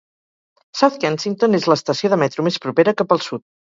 South 0.79 0.95
Kensington 1.03 1.57
és 1.59 1.69
l'estació 1.73 2.13
de 2.15 2.21
metro 2.25 2.47
més 2.49 2.59
propera 2.65 2.95
cap 3.03 3.15
al 3.19 3.23
sud. 3.27 3.45